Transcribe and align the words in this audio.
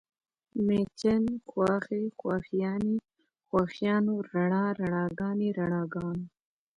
مېچن، 0.65 1.23
خواښې، 1.49 2.03
خواښیانې، 2.19 2.95
خواښیانو، 3.49 4.13
رڼا، 4.31 4.65
رڼاګانې، 4.79 5.49
رڼاګانو 5.57 6.25